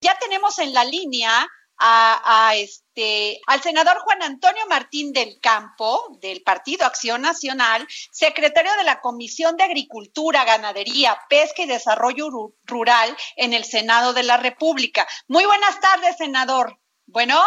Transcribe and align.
Ya 0.00 0.16
tenemos 0.18 0.58
en 0.58 0.72
la 0.72 0.84
línea 0.84 1.48
a, 1.78 2.48
a, 2.48 2.56
este, 2.56 3.40
al 3.46 3.62
senador 3.62 3.98
Juan 4.00 4.22
Antonio 4.22 4.66
Martín 4.68 5.12
del 5.12 5.38
Campo, 5.40 6.18
del 6.20 6.42
Partido 6.42 6.86
Acción 6.86 7.22
Nacional, 7.22 7.86
secretario 8.10 8.74
de 8.76 8.84
la 8.84 9.00
Comisión 9.00 9.56
de 9.56 9.64
Agricultura, 9.64 10.44
Ganadería, 10.44 11.18
Pesca 11.28 11.62
y 11.62 11.66
Desarrollo 11.66 12.28
Rural 12.64 13.16
en 13.36 13.52
el 13.52 13.64
Senado 13.64 14.12
de 14.12 14.24
la 14.24 14.36
República. 14.36 15.06
Muy 15.28 15.44
buenas 15.44 15.78
tardes, 15.80 16.16
senador. 16.16 16.78
Bueno, 17.06 17.40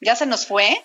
¿ya 0.00 0.16
se 0.16 0.26
nos 0.26 0.46
fue? 0.46 0.84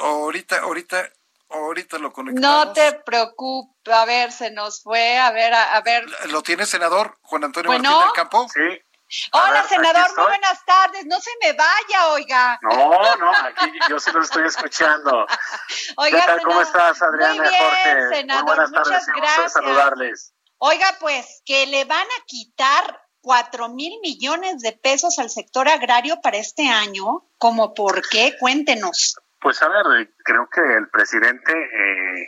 ahorita, 0.00 0.60
ahorita, 0.60 1.10
ahorita 1.48 1.98
lo 1.98 2.12
conectamos. 2.12 2.66
No 2.66 2.72
te 2.72 2.92
preocupes, 2.92 3.94
a 3.94 4.04
ver, 4.04 4.32
se 4.32 4.50
nos 4.50 4.82
fue, 4.82 5.18
a 5.18 5.30
ver, 5.30 5.54
a, 5.54 5.76
a 5.76 5.80
ver. 5.80 6.06
¿Lo 6.28 6.42
tiene, 6.42 6.66
senador 6.66 7.18
Juan 7.22 7.44
Antonio 7.44 7.70
bueno, 7.70 7.90
Martín 7.90 8.06
del 8.06 8.14
Campo? 8.14 8.48
Sí. 8.52 8.85
Hola, 9.32 9.62
ver, 9.62 9.64
senador, 9.68 10.16
muy 10.16 10.26
buenas 10.26 10.64
tardes. 10.64 11.06
No 11.06 11.20
se 11.20 11.30
me 11.40 11.52
vaya, 11.52 12.08
oiga. 12.08 12.58
No, 12.62 13.16
no, 13.16 13.30
aquí 13.30 13.72
yo 13.88 14.00
sí 14.00 14.10
lo 14.12 14.22
estoy 14.22 14.46
escuchando. 14.46 15.26
Oiga, 15.96 16.20
¿Qué 16.20 16.26
tal? 16.26 16.42
¿Cómo 16.42 16.60
estás, 16.60 17.00
Adriana? 17.02 17.34
Muy 17.34 17.48
bien, 17.48 17.62
Jorge? 17.62 18.08
senador, 18.16 18.44
muy 18.44 18.54
buenas 18.54 18.70
muchas 18.70 19.06
tardes. 19.06 19.06
gracias. 19.22 19.52
saludarles. 19.52 20.34
Oiga, 20.58 20.86
pues, 20.98 21.42
que 21.44 21.66
le 21.66 21.84
van 21.84 22.06
a 22.06 22.24
quitar 22.26 23.00
cuatro 23.20 23.68
mil 23.68 24.00
millones 24.00 24.60
de 24.60 24.72
pesos 24.72 25.18
al 25.18 25.30
sector 25.30 25.68
agrario 25.68 26.20
para 26.20 26.38
este 26.38 26.68
año. 26.68 27.28
¿Cómo 27.38 27.74
por 27.74 28.06
qué? 28.08 28.36
Cuéntenos. 28.40 29.16
Pues 29.40 29.62
a 29.62 29.68
ver, 29.68 30.14
creo 30.24 30.48
que 30.50 30.60
el 30.60 30.88
presidente 30.88 31.52
eh, 31.52 32.26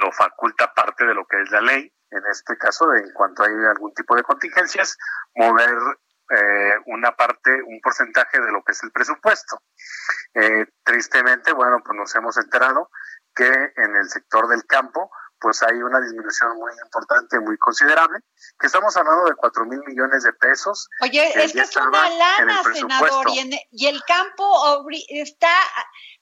lo 0.00 0.10
faculta 0.10 0.72
parte 0.74 1.04
de 1.04 1.14
lo 1.14 1.24
que 1.26 1.40
es 1.40 1.50
la 1.50 1.60
ley, 1.60 1.92
en 2.10 2.22
este 2.30 2.56
caso, 2.56 2.92
en 2.94 3.12
cuanto 3.12 3.44
hay 3.44 3.52
algún 3.70 3.92
tipo 3.94 4.16
de 4.16 4.22
contingencias, 4.22 4.96
mover 5.34 5.76
eh, 6.30 6.74
una 6.86 7.14
parte, 7.14 7.50
un 7.62 7.80
porcentaje 7.80 8.40
de 8.40 8.50
lo 8.50 8.62
que 8.62 8.72
es 8.72 8.82
el 8.82 8.90
presupuesto. 8.90 9.62
Eh, 10.34 10.66
tristemente, 10.82 11.52
bueno, 11.52 11.82
pues 11.84 11.96
nos 11.96 12.14
hemos 12.14 12.36
enterado 12.36 12.90
que 13.34 13.46
en 13.46 13.96
el 13.96 14.08
sector 14.08 14.48
del 14.48 14.64
campo, 14.66 15.10
pues 15.38 15.62
hay 15.62 15.76
una 15.82 16.00
disminución 16.00 16.56
muy 16.56 16.72
importante, 16.82 17.38
muy 17.38 17.58
considerable, 17.58 18.20
que 18.58 18.66
estamos 18.66 18.96
hablando 18.96 19.26
de 19.26 19.34
cuatro 19.34 19.66
mil 19.66 19.80
millones 19.86 20.22
de 20.22 20.32
pesos. 20.32 20.88
Oye, 21.02 21.28
es 21.38 21.52
que 21.52 21.60
es 21.60 21.76
una 21.76 22.08
lana, 22.08 22.62
senador, 22.72 23.26
y, 23.34 23.38
en, 23.40 23.50
y 23.70 23.86
el 23.86 24.02
campo 24.04 24.88
está 25.10 25.52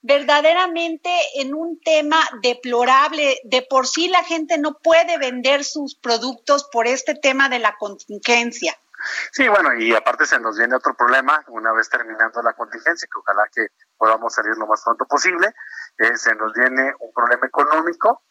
verdaderamente 0.02 1.10
en 1.36 1.54
un 1.54 1.80
tema 1.80 2.20
deplorable. 2.42 3.40
De 3.44 3.62
por 3.62 3.86
sí 3.86 4.08
la 4.08 4.24
gente 4.24 4.58
no 4.58 4.78
puede 4.82 5.16
vender 5.16 5.64
sus 5.64 5.94
productos 5.94 6.68
por 6.70 6.88
este 6.88 7.14
tema 7.14 7.48
de 7.48 7.60
la 7.60 7.76
contingencia. 7.78 8.76
Sí, 9.32 9.48
bueno, 9.48 9.74
y 9.74 9.94
aparte 9.94 10.26
se 10.26 10.38
nos 10.40 10.56
viene 10.56 10.76
otro 10.76 10.94
problema 10.94 11.44
una 11.48 11.72
vez 11.72 11.88
terminando 11.88 12.42
la 12.42 12.52
contingencia, 12.54 13.08
que 13.12 13.18
ojalá 13.18 13.48
que 13.52 13.68
podamos 13.96 14.34
salir 14.34 14.56
lo 14.56 14.66
más 14.66 14.82
pronto 14.84 15.06
posible. 15.06 15.54
Eh, 15.98 16.16
se 16.16 16.34
nos 16.34 16.52
viene 16.52 16.94
un 17.00 17.12
problema 17.12 17.46
económico, 17.46 18.22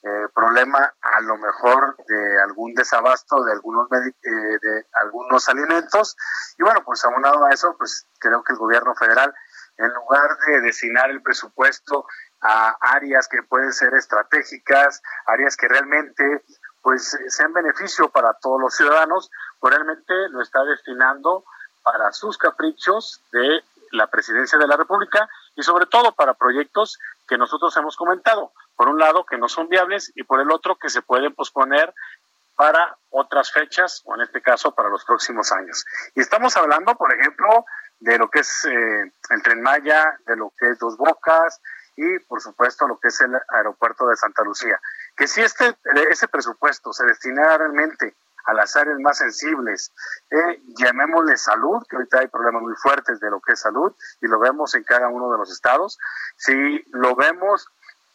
eh, 0.00 0.28
problema 0.32 0.94
a 1.02 1.20
lo 1.22 1.36
mejor 1.38 1.96
de 2.06 2.40
algún 2.42 2.72
desabasto 2.72 3.42
de 3.42 3.50
algunos 3.50 3.88
eh, 3.92 4.30
de 4.62 4.86
algunos 4.92 5.48
alimentos 5.48 6.16
y 6.56 6.62
bueno 6.62 6.84
pues 6.84 7.04
aunado 7.04 7.44
a 7.44 7.50
eso 7.50 7.74
pues 7.76 8.06
creo 8.20 8.44
que 8.44 8.52
el 8.52 8.60
gobierno 8.60 8.94
federal 8.94 9.34
en 9.76 9.92
lugar 9.92 10.38
de 10.46 10.60
destinar 10.60 11.10
el 11.10 11.20
presupuesto 11.20 12.06
a 12.42 12.76
áreas 12.80 13.26
que 13.26 13.42
pueden 13.42 13.72
ser 13.72 13.92
estratégicas 13.94 15.02
áreas 15.26 15.56
que 15.56 15.66
realmente 15.66 16.44
pues 16.80 17.18
sean 17.26 17.52
beneficio 17.52 18.08
para 18.08 18.34
todos 18.34 18.60
los 18.60 18.76
ciudadanos 18.76 19.28
realmente 19.62 20.14
lo 20.30 20.42
está 20.42 20.62
destinando 20.64 21.44
para 21.82 22.12
sus 22.12 22.36
caprichos 22.38 23.22
de 23.32 23.62
la 23.92 24.06
presidencia 24.06 24.58
de 24.58 24.66
la 24.66 24.76
República 24.76 25.28
y 25.56 25.62
sobre 25.62 25.86
todo 25.86 26.12
para 26.12 26.34
proyectos 26.34 26.98
que 27.26 27.38
nosotros 27.38 27.76
hemos 27.76 27.96
comentado. 27.96 28.52
Por 28.76 28.88
un 28.88 28.98
lado, 28.98 29.24
que 29.24 29.38
no 29.38 29.48
son 29.48 29.68
viables 29.68 30.12
y 30.14 30.22
por 30.22 30.40
el 30.40 30.50
otro, 30.50 30.76
que 30.76 30.90
se 30.90 31.02
pueden 31.02 31.34
posponer 31.34 31.94
para 32.56 32.96
otras 33.10 33.52
fechas 33.52 34.02
o 34.04 34.14
en 34.14 34.22
este 34.22 34.42
caso 34.42 34.74
para 34.74 34.88
los 34.88 35.04
próximos 35.04 35.52
años. 35.52 35.84
Y 36.14 36.20
estamos 36.20 36.56
hablando, 36.56 36.94
por 36.96 37.12
ejemplo, 37.14 37.64
de 38.00 38.18
lo 38.18 38.28
que 38.28 38.40
es 38.40 38.64
eh, 38.64 39.12
el 39.30 39.42
tren 39.42 39.62
Maya, 39.62 40.18
de 40.26 40.36
lo 40.36 40.52
que 40.58 40.70
es 40.70 40.78
Dos 40.78 40.96
Bocas 40.96 41.60
y 41.96 42.18
por 42.20 42.40
supuesto 42.40 42.86
lo 42.86 42.98
que 42.98 43.08
es 43.08 43.20
el 43.20 43.32
aeropuerto 43.48 44.06
de 44.06 44.16
Santa 44.16 44.44
Lucía. 44.44 44.80
Que 45.16 45.26
si 45.26 45.40
este, 45.40 45.76
ese 46.10 46.28
presupuesto 46.28 46.92
se 46.92 47.04
destinara 47.04 47.58
realmente 47.58 48.14
a 48.48 48.54
las 48.54 48.74
áreas 48.76 48.98
más 48.98 49.18
sensibles. 49.18 49.92
Eh, 50.30 50.62
llamémosle 50.78 51.36
salud, 51.36 51.84
que 51.88 51.96
ahorita 51.96 52.20
hay 52.20 52.28
problemas 52.28 52.62
muy 52.62 52.74
fuertes 52.76 53.20
de 53.20 53.30
lo 53.30 53.40
que 53.40 53.52
es 53.52 53.60
salud 53.60 53.92
y 54.22 54.26
lo 54.26 54.38
vemos 54.38 54.74
en 54.74 54.84
cada 54.84 55.08
uno 55.08 55.30
de 55.30 55.38
los 55.38 55.52
estados. 55.52 55.98
Si 56.36 56.82
lo 56.92 57.14
vemos, 57.14 57.68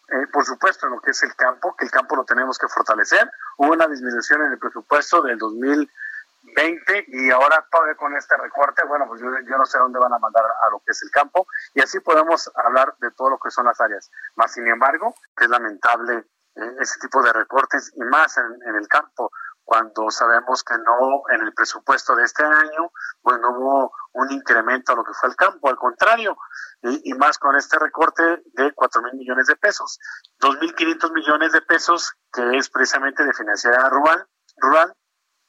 eh, 0.09 0.27
por 0.33 0.43
supuesto, 0.43 0.87
en 0.87 0.93
lo 0.93 1.01
que 1.01 1.11
es 1.11 1.21
el 1.21 1.35
campo, 1.35 1.75
que 1.77 1.85
el 1.85 1.91
campo 1.91 2.15
lo 2.15 2.25
tenemos 2.25 2.57
que 2.57 2.67
fortalecer. 2.67 3.29
Hubo 3.57 3.73
una 3.73 3.87
disminución 3.87 4.41
en 4.41 4.53
el 4.53 4.57
presupuesto 4.57 5.21
del 5.21 5.37
2020 5.37 7.05
y 7.09 7.29
ahora 7.29 7.63
todavía 7.71 7.93
con 7.93 8.17
este 8.17 8.35
recorte, 8.35 8.83
bueno, 8.87 9.05
pues 9.07 9.21
yo, 9.21 9.27
yo, 9.47 9.57
no 9.57 9.65
sé 9.67 9.77
dónde 9.77 9.99
van 9.99 10.13
a 10.13 10.19
mandar 10.19 10.43
a 10.43 10.71
lo 10.71 10.79
que 10.79 10.93
es 10.93 11.03
el 11.03 11.11
campo 11.11 11.45
y 11.75 11.81
así 11.81 11.99
podemos 11.99 12.51
hablar 12.55 12.95
de 12.99 13.11
todo 13.11 13.29
lo 13.29 13.37
que 13.37 13.51
son 13.51 13.65
las 13.65 13.79
áreas. 13.79 14.09
Más 14.35 14.51
sin 14.51 14.67
embargo, 14.67 15.13
es 15.37 15.47
lamentable 15.47 16.25
eh, 16.55 16.75
ese 16.79 16.99
tipo 16.99 17.21
de 17.21 17.33
recortes 17.33 17.91
y 17.95 18.03
más 18.03 18.35
en, 18.37 18.45
en 18.67 18.75
el 18.75 18.87
campo, 18.87 19.31
cuando 19.63 20.09
sabemos 20.11 20.63
que 20.63 20.75
no 20.77 21.23
en 21.31 21.41
el 21.41 21.53
presupuesto 21.53 22.15
de 22.15 22.23
este 22.23 22.43
año, 22.43 22.91
pues 23.21 23.39
no 23.39 23.49
hubo 23.51 23.93
un 24.13 24.31
incremento 24.31 24.91
a 24.93 24.95
lo 24.95 25.03
que 25.03 25.13
fue 25.13 25.29
el 25.29 25.35
campo, 25.35 25.69
al 25.69 25.77
contrario, 25.77 26.35
y, 26.81 27.11
y 27.11 27.13
más 27.13 27.37
con 27.37 27.55
este 27.55 27.79
recorte 27.79 28.43
de 28.53 28.73
cuatro 28.73 29.01
mil 29.01 29.13
millones 29.15 29.47
de 29.47 29.55
pesos, 29.55 29.99
dos 30.39 30.57
mil 30.59 30.75
quinientos 30.75 31.11
millones 31.11 31.51
de 31.53 31.61
pesos, 31.61 32.13
que 32.31 32.57
es 32.57 32.69
precisamente 32.69 33.23
de 33.23 33.33
financiera 33.33 33.89
rural, 33.89 34.27
rural 34.57 34.93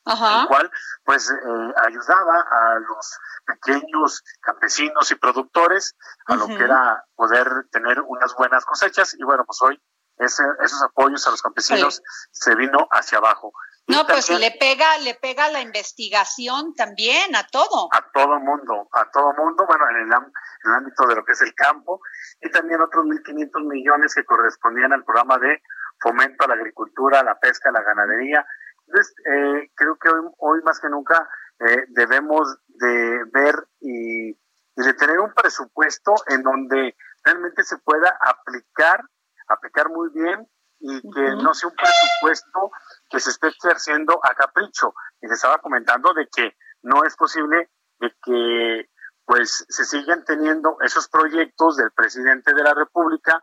Ajá. 0.07 0.43
el 0.43 0.49
cual 0.49 0.71
pues 1.05 1.31
eh, 1.31 1.75
ayudaba 1.87 2.41
a 2.41 2.79
los 2.79 3.19
pequeños 3.47 4.23
campesinos 4.41 5.11
y 5.11 5.15
productores 5.15 5.97
a 6.27 6.35
uh 6.35 6.37
-huh. 6.37 6.41
lo 6.41 6.47
que 6.57 6.63
era 6.63 7.05
poder 7.15 7.49
tener 7.71 8.01
unas 8.01 8.35
buenas 8.35 8.65
cosechas 8.67 9.15
y 9.15 9.25
bueno 9.25 9.45
pues 9.47 9.63
hoy 9.63 9.83
ese, 10.19 10.43
esos 10.63 10.83
apoyos 10.83 11.27
a 11.27 11.31
los 11.31 11.43
campesinos 11.43 11.97
sí. 11.97 12.03
se 12.33 12.55
vino 12.55 12.87
hacia 12.91 13.19
abajo. 13.19 13.53
No, 13.87 14.07
pues 14.07 14.31
le 14.31 14.51
pega, 14.53 14.99
le 14.99 15.15
pega 15.15 15.51
la 15.51 15.61
investigación 15.61 16.75
también 16.75 17.37
a 17.37 17.47
todo. 17.47 17.89
A 17.93 18.11
todo 18.13 18.41
mundo, 18.41 18.89
a 18.93 19.11
todo 19.11 19.35
mundo, 19.35 19.67
bueno, 19.67 19.85
en 19.91 19.97
el, 19.97 20.03
en 20.05 20.33
el 20.65 20.73
ámbito 20.73 21.07
de 21.07 21.17
lo 21.17 21.25
que 21.25 21.33
es 21.33 21.43
el 21.43 21.55
campo, 21.55 22.01
y 22.41 22.51
también 22.51 22.81
otros 22.81 23.05
1.500 23.05 23.69
millones 23.69 24.15
que 24.15 24.25
correspondían 24.25 24.93
al 24.93 25.05
programa 25.05 25.39
de 25.39 25.61
fomento 26.01 26.45
a 26.45 26.49
la 26.49 26.55
agricultura, 26.55 27.21
a 27.21 27.25
la 27.25 27.39
pesca, 27.39 27.69
a 27.69 27.73
la 27.73 27.83
ganadería. 27.83 28.47
Entonces, 28.87 29.15
eh, 29.31 29.71
creo 29.75 29.97
que 29.97 30.09
hoy, 30.09 30.31
hoy 30.39 30.63
más 30.65 30.81
que 30.81 30.89
nunca 30.89 31.29
eh, 31.61 31.85
debemos 31.89 32.59
de 32.69 33.25
ver 33.33 33.55
y, 33.81 34.31
y 34.31 34.83
de 34.83 34.95
tener 34.95 35.21
un 35.21 35.33
presupuesto 35.35 36.15
en 36.29 36.43
donde 36.43 36.97
realmente 37.23 37.63
se 37.65 37.77
pueda 37.79 38.19
aplicar, 38.21 39.03
aplicar 39.49 39.91
muy 39.91 40.09
bien 40.15 40.49
y 40.81 41.01
que 41.01 41.21
uh 41.21 41.39
-huh. 41.39 41.43
no 41.43 41.55
sea 41.55 41.71
un 41.71 41.77
presupuesto 41.77 42.71
que 43.09 43.21
se 43.21 43.31
esté 43.31 43.49
ejerciendo 43.49 44.21
a 44.23 44.35
capricho. 44.35 44.95
Y 45.21 45.29
se 45.29 45.35
estaba 45.35 45.59
comentando 45.59 46.13
de 46.13 46.29
que 46.29 46.57
no 46.83 47.05
es 47.05 47.17
posible 47.17 47.71
de 48.01 48.15
que 48.23 48.91
pues 49.25 49.65
se 49.69 49.85
sigan 49.85 50.25
teniendo 50.25 50.77
esos 50.81 51.09
proyectos 51.09 51.77
del 51.77 51.91
presidente 51.93 52.53
de 52.53 52.63
la 52.63 52.75
República 52.75 53.41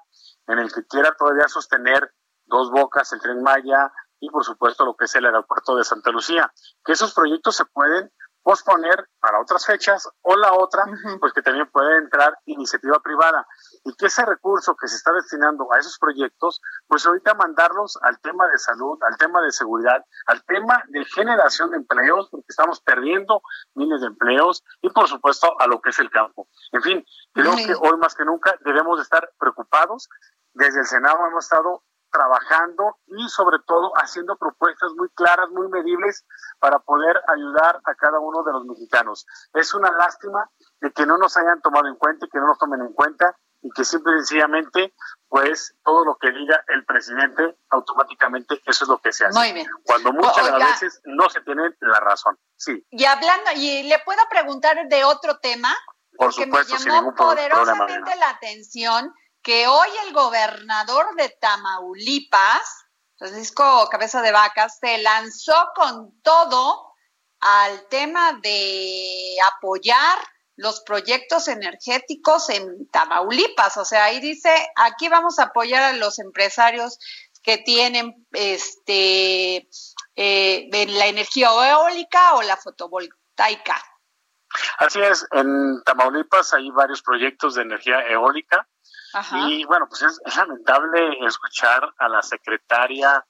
en 0.48 0.60
el 0.60 0.72
que 0.72 0.86
quiera 0.86 1.16
todavía 1.18 1.48
sostener 1.48 2.14
dos 2.46 2.70
bocas, 2.70 3.12
el 3.14 3.22
tren 3.22 3.42
Maya 3.42 3.92
y 4.20 4.30
por 4.30 4.44
supuesto 4.44 4.86
lo 4.86 4.96
que 4.96 5.06
es 5.06 5.16
el 5.16 5.26
aeropuerto 5.26 5.76
de 5.76 5.84
Santa 5.84 6.12
Lucía, 6.12 6.52
que 6.86 6.92
esos 6.92 7.14
proyectos 7.14 7.56
se 7.56 7.66
pueden 7.66 8.12
posponer 8.44 9.08
para 9.20 9.40
otras 9.40 9.66
fechas 9.66 10.08
o 10.22 10.36
la 10.36 10.54
otra, 10.54 10.86
pues 11.20 11.34
que 11.34 11.42
también 11.42 11.70
puede 11.72 11.98
entrar 11.98 12.38
iniciativa 12.46 13.00
privada 13.00 13.46
y 13.84 13.96
que 13.96 14.08
ese 14.08 14.26
recurso 14.26 14.76
que 14.76 14.88
se 14.88 14.96
está 14.96 15.12
destinando 15.14 15.72
a 15.74 15.80
esos 15.80 15.98
proyectos, 16.00 16.62
pues 16.88 17.06
ahorita 17.06 17.34
mandarlos 17.36 17.98
al 18.02 18.20
tema 18.20 18.48
de 18.48 18.58
salud, 18.58 18.98
al 19.04 19.18
tema 19.18 19.42
de 19.42 19.52
seguridad, 19.52 20.04
al 20.28 20.44
tema 20.46 20.84
de 20.88 21.06
generación 21.06 21.72
de 21.72 21.78
empleos, 21.78 22.30
porque 22.30 22.48
estamos 22.50 22.82
perdiendo 22.82 23.42
miles 23.76 24.02
de 24.02 24.08
empleos 24.08 24.64
y 24.82 24.90
por 24.90 25.08
supuesto 25.08 25.60
a 25.60 25.68
lo 25.68 25.82
que 25.82 25.90
es 25.90 26.00
el 26.00 26.10
campo. 26.10 26.48
En 26.72 26.82
fin, 26.82 27.06
creo 27.34 27.56
que 27.56 27.74
hoy 27.74 27.98
más 27.98 28.16
que 28.16 28.26
nunca 28.26 28.56
debemos 28.62 29.00
estar 29.00 29.30
preocupados. 29.40 30.10
Desde 30.54 30.80
el 30.80 30.86
Senado 30.86 31.26
hemos 31.28 31.46
estado 31.46 31.84
trabajando 32.12 32.98
y 33.08 33.28
sobre 33.30 33.58
todo 33.66 33.92
haciendo 33.96 34.36
propuestas 34.38 34.92
muy 34.96 35.10
claras, 35.10 35.50
muy 35.50 35.68
medibles 35.70 36.26
para 36.60 36.80
poder 36.80 37.22
ayudar 37.28 37.80
a 37.84 37.96
cada 37.96 38.20
uno 38.20 38.44
de 38.44 38.52
los 38.54 38.66
mexicanos. 38.66 39.26
Es 39.54 39.74
una 39.74 39.92
lástima 39.92 40.50
de 40.80 40.92
que 40.92 41.06
no 41.06 41.18
nos 41.18 41.38
hayan 41.38 41.62
tomado 41.62 41.88
en 41.88 41.96
cuenta 41.96 42.26
y 42.26 42.30
que 42.30 42.40
no 42.40 42.48
nos 42.48 42.58
tomen 42.58 42.82
en 42.82 42.94
cuenta 42.94 43.36
y 43.62 43.70
que 43.72 43.86
simple 43.86 44.14
y 44.14 44.18
sencillamente, 44.20 44.94
pues 45.28 45.76
todo 45.84 46.04
lo 46.04 46.18
que 46.18 46.32
diga 46.32 46.64
el 46.68 46.84
presidente, 46.86 47.58
automáticamente 47.70 48.62
eso 48.66 48.86
es 48.86 48.90
lo 48.90 48.98
que 49.00 49.14
se 49.14 49.26
hace. 49.26 49.38
Muy 49.38 49.54
bien. 49.54 49.68
Cuando 49.86 50.12
muchas 50.14 50.52
veces 50.52 51.02
no 51.06 51.30
se 51.30 51.42
tiene 51.42 51.70
la 51.80 52.00
razón. 52.00 52.38
Sí. 52.56 52.84
Y 52.90 53.06
hablando, 53.06 53.52
y 53.56 53.84
le 53.84 54.00
puedo 54.00 54.22
preguntar 54.30 54.88
de 54.88 55.04
otro 55.04 55.38
tema, 55.40 55.70
Por 56.18 56.34
supuesto, 56.34 56.76
me 56.80 56.92
llamó 56.92 57.14
poderosamente 57.14 58.16
la 58.16 58.30
atención 58.30 59.14
que 59.42 59.68
hoy 59.68 59.90
el 60.08 60.14
gobernador 60.14 61.16
de 61.16 61.30
Tamaulipas, 61.30 62.86
Francisco 63.18 63.88
Cabeza 63.90 64.22
de 64.22 64.32
Vacas, 64.32 64.78
se 64.80 64.98
lanzó 65.00 65.72
con 65.76 66.22
todo 66.22 66.94
al 67.40 67.88
tema 67.88 68.34
de 68.42 69.36
apoyar 69.56 70.20
los 70.56 70.82
proyectos 70.82 71.48
energéticos 71.48 72.50
en 72.50 72.88
Tamaulipas. 72.90 73.78
O 73.78 73.86
sea, 73.86 74.06
ahí 74.06 74.20
dice, 74.20 74.54
aquí 74.76 75.10
vamos 75.10 75.40
a 75.40 75.46
apoyar 75.46 75.82
a 75.82 75.94
los 75.94 76.20
empresarios 76.20 77.00
que 77.42 77.58
tienen 77.58 78.28
este 78.32 79.68
eh, 80.16 80.88
la 80.90 81.08
energía 81.08 81.50
eólica 81.50 82.36
o 82.36 82.44
la 82.44 82.58
fotovoltaica. 82.58 83.82
Así 84.78 85.02
es, 85.02 85.26
en 85.32 85.82
Tamaulipas 85.84 86.54
hay 86.54 86.70
varios 86.72 87.02
proyectos 87.02 87.56
de 87.56 87.64
energía 87.64 88.02
eólica 88.08 88.68
y 89.48 89.66
bueno, 89.66 89.88
pues 89.88 90.02
es, 90.02 90.38
lamentable 90.38 91.26
escuchar 91.26 91.94
a 91.98 92.10
la 92.10 92.22
secretaria 92.22 93.26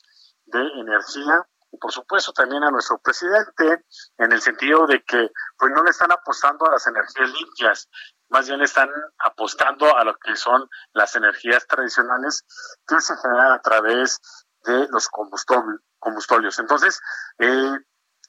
de 0.45 0.59
Energía 0.79 1.47
y 1.71 1.77
por 1.77 1.91
supuesto 1.91 2.33
también 2.33 2.63
a 2.63 2.71
nuestro 2.71 2.97
presidente 2.99 3.85
en 4.17 4.31
el 4.31 4.41
sentido 4.41 4.85
de 4.85 5.03
que 5.03 5.31
pues 5.57 5.71
no 5.73 5.83
le 5.83 5.91
están 5.91 6.11
apostando 6.11 6.67
a 6.67 6.71
las 6.71 6.85
energías 6.87 7.29
limpias, 7.31 7.89
más 8.29 8.47
bien 8.47 8.59
le 8.59 8.65
están 8.65 8.89
apostando 9.19 9.95
a 9.95 10.03
lo 10.03 10.17
que 10.17 10.35
son 10.35 10.67
las 10.93 11.15
energías 11.15 11.65
tradicionales 11.67 12.45
que 12.87 12.99
se 12.99 13.15
generan 13.17 13.51
a 13.51 13.61
través 13.61 14.19
de 14.63 14.87
los 14.89 15.07
combustibles. 15.09 16.59
Entonces, 16.59 17.01
eh, 17.39 17.71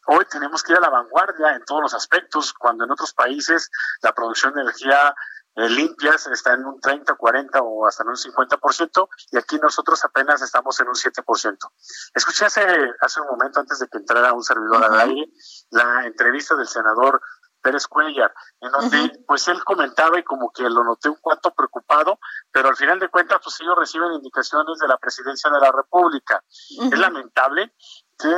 hoy 0.07 0.25
tenemos 0.27 0.63
que 0.63 0.73
ir 0.73 0.79
a 0.79 0.83
la 0.83 0.91
vanguardia 0.91 1.55
en 1.55 1.65
todos 1.65 1.83
los 1.83 1.95
aspectos, 1.95 2.53
cuando 2.53 2.85
en 2.85 2.91
otros 2.91 3.13
países 3.13 3.71
la 4.03 4.13
producción 4.13 4.55
de 4.55 4.63
energía 4.63 5.15
eh, 5.55 5.69
limpias 5.69 6.27
está 6.29 6.55
en 6.55 6.65
un 6.65 6.81
30, 6.81 7.15
40 7.15 7.61
o 7.61 7.87
hasta 7.87 8.03
en 8.03 8.11
un 8.11 8.17
50%, 8.17 9.09
y 9.33 9.39
aquí 9.39 9.59
nosotros 9.59 10.03
apenas 10.05 10.41
estamos 10.41 10.79
en 10.81 10.89
un 10.89 10.95
7%. 10.95 11.57
Escuché 12.15 12.47
hace, 12.47 12.67
hace 13.01 13.21
un 13.21 13.27
momento, 13.27 13.61
antes 13.61 13.79
de 13.79 13.89
que 13.89 13.99
entrara 13.99 14.33
un 14.33 14.43
servidor 14.43 14.83
al 14.83 14.99
aire, 15.01 15.27
la 15.71 16.07
entrevista 16.07 16.55
del 16.57 16.67
senador 16.67 17.21
Pérez 17.63 17.87
Cuellar, 17.87 18.35
en 18.61 18.73
donde 18.73 19.25
pues 19.27 19.47
él 19.49 19.63
comentaba 19.63 20.19
y 20.19 20.25
como 20.25 20.51
que 20.51 20.65
lo 20.65 20.83
noté 20.83 21.09
un 21.09 21.19
cuanto 21.21 21.55
preocupado, 21.55 22.19
pero 22.51 22.69
al 22.69 22.77
final 22.77 22.99
de 22.99 23.09
cuentas 23.09 23.41
pues 23.43 23.61
ellos 23.61 23.77
reciben 23.79 24.13
indicaciones 24.13 24.79
de 24.79 24.89
la 24.89 24.99
presidencia 24.99 25.49
de 25.49 25.61
la 25.61 25.71
República. 25.71 26.43
Es 26.91 26.99
lamentable 26.99 27.73
que 28.19 28.35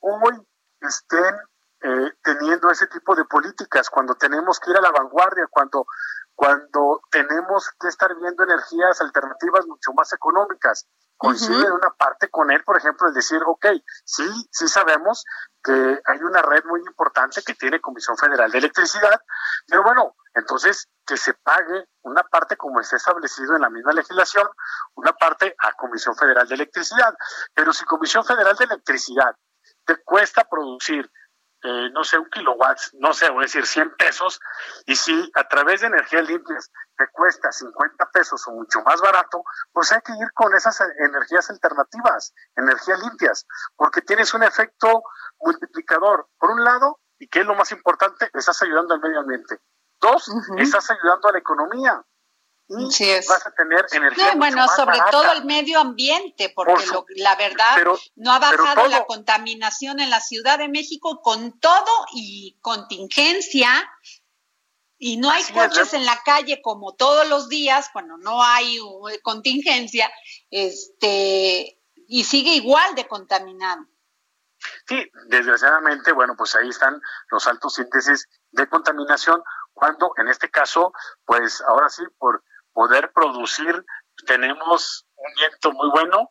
hoy 0.00 0.46
estén 0.80 1.34
eh, 1.82 2.12
teniendo 2.22 2.70
ese 2.70 2.86
tipo 2.88 3.14
de 3.14 3.24
políticas, 3.24 3.88
cuando 3.88 4.14
tenemos 4.14 4.60
que 4.60 4.70
ir 4.70 4.76
a 4.76 4.82
la 4.82 4.90
vanguardia, 4.90 5.46
cuando, 5.50 5.86
cuando 6.34 7.00
tenemos 7.10 7.70
que 7.78 7.88
estar 7.88 8.14
viendo 8.16 8.44
energías 8.44 9.00
alternativas 9.00 9.66
mucho 9.66 9.92
más 9.94 10.12
económicas. 10.12 10.86
Coincide 11.16 11.66
en 11.66 11.72
una 11.72 11.90
parte 11.98 12.30
con 12.30 12.50
él, 12.50 12.64
por 12.64 12.78
ejemplo, 12.78 13.06
el 13.06 13.12
decir, 13.12 13.42
ok, 13.44 13.66
sí, 14.04 14.26
sí 14.50 14.68
sabemos 14.68 15.24
que 15.62 16.00
hay 16.04 16.18
una 16.22 16.40
red 16.40 16.64
muy 16.64 16.80
importante 16.80 17.42
que 17.42 17.54
tiene 17.54 17.78
Comisión 17.78 18.16
Federal 18.16 18.50
de 18.50 18.56
Electricidad, 18.56 19.20
pero 19.66 19.82
bueno, 19.82 20.16
entonces 20.34 20.88
que 21.06 21.16
se 21.16 21.34
pague 21.34 21.88
una 22.02 22.22
parte 22.22 22.56
como 22.56 22.80
está 22.80 22.96
establecido 22.96 23.56
en 23.56 23.62
la 23.62 23.70
misma 23.70 23.92
legislación, 23.92 24.48
una 24.94 25.12
parte 25.12 25.54
a 25.58 25.72
Comisión 25.74 26.14
Federal 26.16 26.48
de 26.48 26.54
Electricidad. 26.54 27.14
Pero 27.52 27.72
si 27.72 27.84
Comisión 27.84 28.24
Federal 28.24 28.56
de 28.56 28.64
Electricidad 28.64 29.34
te 29.84 29.96
cuesta 30.04 30.44
producir 30.44 31.10
eh, 31.62 31.90
no 31.92 32.04
sé, 32.04 32.18
un 32.18 32.28
kilowatts, 32.30 32.94
no 32.94 33.12
sé, 33.12 33.28
voy 33.30 33.40
a 33.40 33.46
decir 33.46 33.66
100 33.66 33.96
pesos, 33.96 34.40
y 34.86 34.96
si 34.96 35.30
a 35.34 35.46
través 35.46 35.82
de 35.82 35.88
energías 35.88 36.26
limpias 36.26 36.70
te 36.96 37.06
cuesta 37.12 37.52
50 37.52 38.10
pesos 38.10 38.46
o 38.48 38.52
mucho 38.52 38.82
más 38.82 39.00
barato, 39.00 39.44
pues 39.72 39.92
hay 39.92 40.00
que 40.00 40.12
ir 40.12 40.32
con 40.32 40.54
esas 40.54 40.80
energías 40.98 41.50
alternativas, 41.50 42.32
energías 42.56 43.00
limpias, 43.00 43.46
porque 43.76 44.00
tienes 44.00 44.32
un 44.34 44.42
efecto 44.42 45.02
multiplicador. 45.38 46.28
Por 46.38 46.50
un 46.50 46.64
lado, 46.64 47.00
y 47.18 47.28
que 47.28 47.40
es 47.40 47.46
lo 47.46 47.54
más 47.54 47.72
importante, 47.72 48.30
estás 48.32 48.62
ayudando 48.62 48.94
al 48.94 49.00
medio 49.00 49.20
ambiente. 49.20 49.60
Dos, 50.00 50.30
estás 50.56 50.90
ayudando 50.90 51.28
a 51.28 51.32
la 51.32 51.38
economía 51.38 52.02
y 52.70 53.14
vas 53.28 53.46
a 53.46 53.50
tener 53.50 53.84
energía. 53.90 54.34
bueno, 54.36 54.68
sobre 54.68 54.98
todo 55.10 55.32
el 55.32 55.44
medio 55.44 55.80
ambiente, 55.80 56.52
porque 56.54 56.84
la 57.16 57.34
verdad 57.34 57.76
no 58.14 58.32
ha 58.32 58.38
bajado 58.38 58.86
la 58.86 59.04
contaminación 59.06 59.98
en 59.98 60.08
la 60.10 60.20
Ciudad 60.20 60.58
de 60.58 60.68
México 60.68 61.20
con 61.20 61.58
todo 61.58 62.06
y 62.14 62.58
contingencia. 62.60 63.68
Y 65.02 65.16
no 65.16 65.30
hay 65.30 65.42
coches 65.44 65.94
en 65.94 66.04
la 66.04 66.20
calle 66.24 66.60
como 66.60 66.94
todos 66.94 67.26
los 67.26 67.48
días, 67.48 67.88
cuando 67.90 68.18
no 68.18 68.44
hay 68.44 68.78
uh, 68.80 69.08
contingencia, 69.22 70.12
este, 70.50 71.80
y 72.06 72.24
sigue 72.24 72.54
igual 72.54 72.94
de 72.94 73.08
contaminado. 73.08 73.86
Sí, 74.86 75.10
desgraciadamente, 75.28 76.12
bueno, 76.12 76.34
pues 76.36 76.54
ahí 76.54 76.68
están 76.68 77.00
los 77.30 77.46
altos 77.46 77.78
índices 77.78 78.28
de 78.50 78.68
contaminación, 78.68 79.42
cuando 79.72 80.12
en 80.18 80.28
este 80.28 80.50
caso, 80.50 80.92
pues 81.24 81.62
ahora 81.62 81.88
sí, 81.88 82.02
por 82.18 82.44
poder 82.72 83.12
producir. 83.12 83.84
Tenemos 84.26 85.06
un 85.16 85.32
viento 85.34 85.72
muy 85.72 85.90
bueno, 85.90 86.28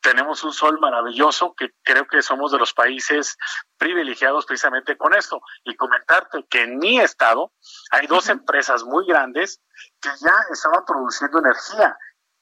tenemos 0.00 0.44
un 0.44 0.52
sol 0.52 0.78
maravilloso 0.80 1.54
que 1.56 1.74
creo 1.82 2.06
que 2.06 2.22
somos 2.22 2.52
de 2.52 2.58
los 2.58 2.72
países 2.72 3.36
privilegiados 3.76 4.46
precisamente 4.46 4.96
con 4.96 5.14
esto. 5.14 5.40
Y 5.64 5.76
comentarte 5.76 6.46
que 6.48 6.62
en 6.62 6.78
mi 6.78 7.00
estado 7.00 7.52
hay 7.90 8.06
dos 8.06 8.28
empresas 8.28 8.84
muy 8.84 9.06
grandes 9.06 9.60
que 10.00 10.10
ya 10.20 10.34
estaban 10.50 10.84
produciendo 10.84 11.40
energía, 11.40 11.96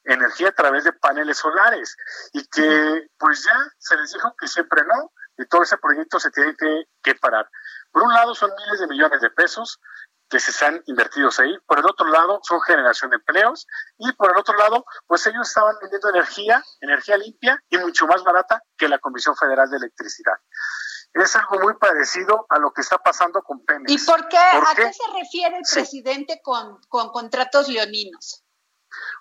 energía 0.05 0.49
a 0.49 0.53
través 0.53 0.85
de 0.85 0.93
paneles 0.93 1.39
solares 1.39 1.97
y 2.33 2.47
que 2.47 3.09
pues 3.19 3.45
ya 3.45 3.57
se 3.79 3.97
les 3.97 4.13
dijo 4.13 4.35
que 4.39 4.49
siempre 4.49 4.83
no 4.85 5.13
y 5.39 5.47
todo 5.47 5.63
ese 5.63 5.77
proyecto 5.79 6.19
se 6.19 6.31
tiene 6.31 6.55
que, 6.57 6.85
que 7.03 7.15
parar. 7.17 7.49
Por 7.91 8.03
un 8.03 8.13
lado 8.13 8.35
son 8.35 8.51
miles 8.55 8.81
de 8.81 8.87
millones 8.87 9.21
de 9.21 9.31
pesos, 9.31 9.81
que 10.29 10.41
se 10.41 10.51
están 10.51 10.83
invertidos 10.87 11.39
ahí. 11.39 11.57
Por 11.67 11.79
el 11.79 11.87
otro 11.87 12.07
lado, 12.07 12.41
son 12.43 12.61
generación 12.63 13.11
de 13.11 13.17
empleos. 13.17 13.67
Y 13.99 14.13
por 14.13 14.33
el 14.33 14.39
otro 14.39 14.57
lado, 14.57 14.85
pues 15.07 15.27
ellos 15.27 15.47
estaban 15.47 15.77
vendiendo 15.81 16.11
energía, 16.11 16.63
energía 16.81 17.17
limpia 17.17 17.63
y 17.69 17.79
mucho 17.79 18.07
más 18.07 18.23
barata 18.25 18.63
que 18.77 18.89
la 18.89 18.99
Comisión 18.99 19.37
Federal 19.37 19.71
de 19.71 19.77
Electricidad. 19.77 20.35
Es 21.13 21.35
algo 21.37 21.61
muy 21.61 21.75
parecido 21.75 22.47
a 22.51 22.59
lo 22.59 22.73
que 22.73 22.83
está 22.83 22.99
pasando 22.99 23.43
con 23.43 23.65
Pemex. 23.65 23.91
¿Y 23.91 24.05
por 24.05 24.29
qué? 24.29 24.37
¿A 24.37 24.75
qué? 24.75 24.93
se 24.93 25.19
refiere 25.19 25.57
el 25.57 25.65
presidente 25.73 26.41
con, 26.43 26.81
con 26.89 27.11
contratos 27.11 27.69
leoninos? 27.69 28.45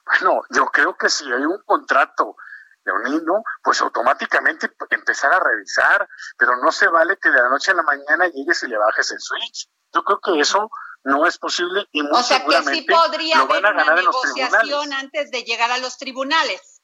Bueno, 0.05 0.41
yo 0.49 0.65
creo 0.67 0.97
que 0.97 1.09
si 1.09 1.31
hay 1.31 1.45
un 1.45 1.61
contrato 1.65 2.35
leonino, 2.83 3.43
pues 3.63 3.81
automáticamente 3.81 4.71
empezar 4.89 5.33
a 5.33 5.39
revisar, 5.39 6.07
pero 6.37 6.57
no 6.57 6.71
se 6.71 6.87
vale 6.87 7.17
que 7.17 7.29
de 7.29 7.41
la 7.41 7.49
noche 7.49 7.71
a 7.71 7.75
la 7.75 7.83
mañana 7.83 8.27
llegues 8.27 8.61
y 8.63 8.67
le 8.67 8.77
bajes 8.77 9.11
el 9.11 9.19
switch. 9.19 9.69
Yo 9.93 10.03
creo 10.03 10.19
que 10.19 10.39
eso 10.39 10.69
no 11.05 11.25
es 11.27 11.37
posible 11.37 11.87
y 11.91 12.01
muy 12.01 12.11
o 12.19 12.23
sea 12.23 12.43
que 12.43 12.63
sí 12.63 12.81
podría 12.81 13.39
haber 13.39 13.63
una 13.63 13.93
negociación 13.93 14.91
antes 14.93 15.31
de 15.31 15.43
llegar 15.43 15.71
a 15.71 15.77
los 15.77 15.97
tribunales. 15.97 16.81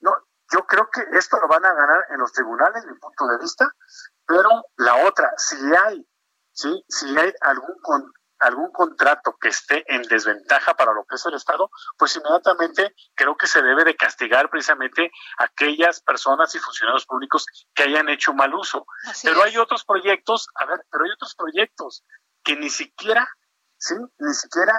No, 0.00 0.14
yo 0.52 0.64
creo 0.66 0.88
que 0.90 1.02
esto 1.18 1.38
lo 1.40 1.48
van 1.48 1.64
a 1.64 1.74
ganar 1.74 2.06
en 2.10 2.18
los 2.18 2.32
tribunales, 2.32 2.84
mi 2.86 2.96
punto 2.98 3.26
de 3.26 3.38
vista, 3.38 3.66
pero 4.24 4.48
la 4.76 5.04
otra, 5.04 5.32
si 5.36 5.56
hay, 5.56 6.06
sí, 6.52 6.84
si 6.88 7.18
hay 7.18 7.32
algún 7.40 7.76
algún 8.40 8.70
contrato 8.70 9.36
que 9.40 9.48
esté 9.48 9.84
en 9.92 10.02
desventaja 10.02 10.74
para 10.74 10.92
lo 10.92 11.04
que 11.04 11.16
es 11.16 11.26
el 11.26 11.34
Estado, 11.34 11.70
pues 11.96 12.14
inmediatamente 12.14 12.94
creo 13.16 13.36
que 13.36 13.48
se 13.48 13.60
debe 13.62 13.82
de 13.82 13.96
castigar 13.96 14.48
precisamente 14.48 15.10
a 15.38 15.44
aquellas 15.46 16.00
personas 16.02 16.54
y 16.54 16.60
funcionarios 16.60 17.04
públicos 17.04 17.46
que 17.74 17.82
hayan 17.82 18.08
hecho 18.08 18.32
mal 18.34 18.54
uso. 18.54 18.86
pero 19.24 19.42
hay 19.42 19.56
otros 19.56 19.84
proyectos, 19.84 20.46
a 20.54 20.66
ver, 20.66 20.86
pero 20.88 21.02
hay 21.02 21.10
otros 21.10 21.34
proyectos 21.34 22.04
que 22.48 22.56
ni 22.56 22.70
siquiera, 22.70 23.28
sí, 23.76 23.94
ni 24.20 24.32
siquiera 24.32 24.72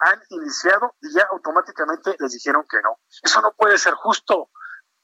han 0.00 0.20
iniciado 0.30 0.96
y 1.00 1.14
ya 1.14 1.22
automáticamente 1.30 2.16
les 2.18 2.32
dijeron 2.32 2.64
que 2.68 2.78
no. 2.82 2.98
Eso 3.22 3.40
no 3.40 3.52
puede 3.52 3.78
ser 3.78 3.94
justo. 3.94 4.50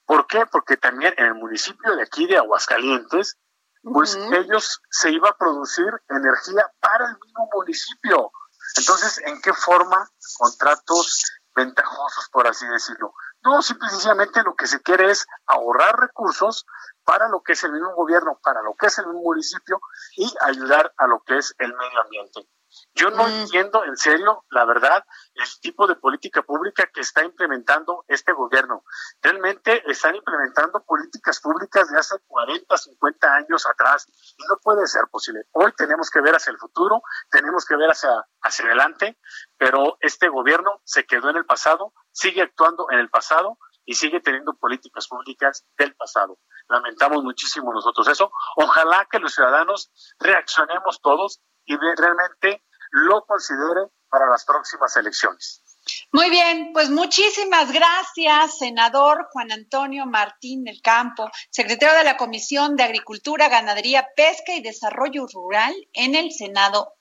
¿Por 0.04 0.26
qué? 0.26 0.44
Porque 0.46 0.76
también 0.76 1.14
en 1.16 1.26
el 1.26 1.34
municipio 1.34 1.94
de 1.94 2.02
aquí 2.02 2.26
de 2.26 2.36
Aguascalientes, 2.36 3.38
pues 3.84 4.16
ellos 4.16 4.82
se 4.90 5.12
iba 5.12 5.28
a 5.28 5.36
producir 5.36 5.86
energía 6.08 6.68
para 6.80 7.06
el 7.06 7.16
mismo 7.24 7.48
municipio. 7.52 8.32
Entonces, 8.76 9.18
¿en 9.24 9.40
qué 9.40 9.52
forma 9.52 10.10
contratos 10.38 11.22
ventajosos, 11.54 12.28
por 12.32 12.48
así 12.48 12.66
decirlo? 12.66 13.14
No, 13.42 13.62
simplemente 13.62 14.42
lo 14.42 14.56
que 14.56 14.66
se 14.66 14.82
quiere 14.82 15.12
es 15.12 15.24
ahorrar 15.46 16.00
recursos 16.00 16.66
para 17.08 17.26
lo 17.30 17.40
que 17.40 17.54
es 17.54 17.64
el 17.64 17.72
mismo 17.72 17.94
gobierno, 17.94 18.38
para 18.42 18.60
lo 18.60 18.74
que 18.74 18.88
es 18.88 18.98
el 18.98 19.06
mismo 19.06 19.22
municipio 19.22 19.80
y 20.14 20.30
ayudar 20.42 20.92
a 20.98 21.06
lo 21.06 21.20
que 21.20 21.38
es 21.38 21.54
el 21.58 21.72
medio 21.72 22.02
ambiente. 22.02 22.46
Yo 22.92 23.08
no 23.08 23.24
mm. 23.24 23.30
entiendo 23.30 23.82
en 23.82 23.96
serio, 23.96 24.44
la 24.50 24.66
verdad, 24.66 25.02
el 25.32 25.46
tipo 25.62 25.86
de 25.86 25.94
política 25.96 26.42
pública 26.42 26.86
que 26.92 27.00
está 27.00 27.24
implementando 27.24 28.04
este 28.08 28.34
gobierno. 28.34 28.84
Realmente 29.22 29.90
están 29.90 30.16
implementando 30.16 30.84
políticas 30.84 31.40
públicas 31.40 31.90
de 31.90 31.98
hace 31.98 32.16
40, 32.26 32.76
50 32.76 33.34
años 33.36 33.66
atrás 33.66 34.06
y 34.36 34.46
no 34.46 34.58
puede 34.62 34.86
ser 34.86 35.04
posible. 35.10 35.46
Hoy 35.52 35.72
tenemos 35.78 36.10
que 36.10 36.20
ver 36.20 36.34
hacia 36.34 36.50
el 36.50 36.58
futuro, 36.58 37.00
tenemos 37.30 37.64
que 37.64 37.74
ver 37.76 37.88
hacia, 37.88 38.10
hacia 38.42 38.66
adelante, 38.66 39.18
pero 39.56 39.96
este 40.00 40.28
gobierno 40.28 40.82
se 40.84 41.06
quedó 41.06 41.30
en 41.30 41.36
el 41.36 41.46
pasado, 41.46 41.94
sigue 42.12 42.42
actuando 42.42 42.86
en 42.90 42.98
el 42.98 43.08
pasado 43.08 43.56
y 43.88 43.94
sigue 43.94 44.20
teniendo 44.20 44.52
políticas 44.54 45.08
públicas 45.08 45.64
del 45.78 45.96
pasado. 45.96 46.38
Lamentamos 46.68 47.24
muchísimo 47.24 47.72
nosotros 47.72 48.06
eso. 48.08 48.30
Ojalá 48.56 49.08
que 49.10 49.18
los 49.18 49.34
ciudadanos 49.34 49.90
reaccionemos 50.18 51.00
todos 51.00 51.40
y 51.64 51.74
realmente 51.96 52.66
lo 52.90 53.24
considere 53.24 53.88
para 54.10 54.28
las 54.28 54.44
próximas 54.44 54.94
elecciones. 54.96 55.64
Muy 56.12 56.28
bien, 56.28 56.72
pues 56.74 56.90
muchísimas 56.90 57.72
gracias, 57.72 58.58
senador 58.58 59.26
Juan 59.32 59.52
Antonio 59.52 60.04
Martín 60.04 60.64
del 60.64 60.82
Campo, 60.82 61.30
secretario 61.50 61.96
de 61.96 62.04
la 62.04 62.18
Comisión 62.18 62.76
de 62.76 62.82
Agricultura, 62.82 63.48
Ganadería, 63.48 64.06
Pesca 64.14 64.52
y 64.52 64.60
Desarrollo 64.60 65.26
Rural 65.32 65.74
en 65.94 66.14
el 66.14 66.30
Senado 66.30 66.92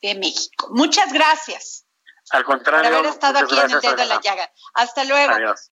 de 0.00 0.14
México. 0.14 0.68
Muchas 0.70 1.12
gracias. 1.12 1.86
Al 2.30 2.44
contrario. 2.44 2.88
Por 2.88 2.98
haber 3.00 3.10
estado 3.10 3.38
aquí 3.38 3.54
en 3.54 3.70
el 3.70 3.80
dedo 3.82 3.96
de 3.96 4.06
la 4.06 4.20
llaga. 4.22 4.50
Hasta 4.72 5.04
luego. 5.04 5.34
Adiós. 5.34 5.71